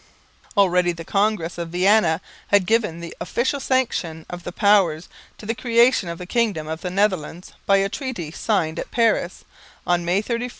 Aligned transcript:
Already 0.57 0.93
the 0.93 1.05
Congress 1.05 1.59
of 1.59 1.69
Vienna 1.69 2.21
had 2.47 2.65
given 2.65 3.01
the 3.01 3.15
official 3.21 3.59
sanction 3.59 4.25
of 4.31 4.41
the 4.43 4.51
Powers 4.51 5.07
to 5.37 5.45
the 5.45 5.53
creation 5.53 6.09
of 6.09 6.17
the 6.17 6.25
kingdom 6.25 6.67
of 6.67 6.81
the 6.81 6.89
Netherlands 6.89 7.53
by 7.67 7.77
a 7.77 7.87
treaty 7.87 8.31
signed 8.31 8.79
at 8.79 8.89
Paris 8.89 9.43
on 9.85 10.03
May 10.03 10.23
31, 10.23 10.41
1815. 10.41 10.49